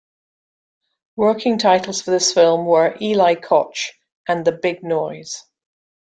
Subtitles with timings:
[1.15, 3.89] Working titles for this film were "Eli Kotch"
[4.27, 5.43] and "The Big Noise".